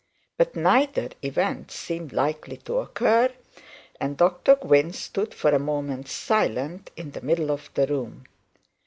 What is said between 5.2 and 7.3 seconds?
for a moment silent in the